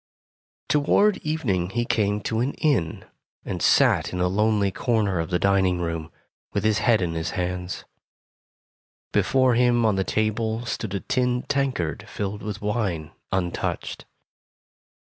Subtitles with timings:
[0.67, 3.05] Toward evening he came to an inn,
[3.45, 6.11] and sat in a lonely corner of the dining room,
[6.53, 7.85] with his head in his hands.
[9.11, 14.05] Before him, on the table, stood a tin tankard filled with wine, untouched.